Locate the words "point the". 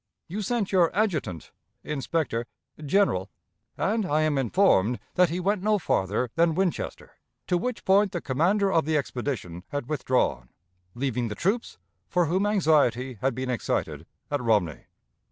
7.85-8.19